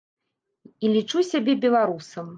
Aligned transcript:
І 0.87 0.91
лічу 0.95 1.23
сябе 1.31 1.57
беларусам. 1.67 2.25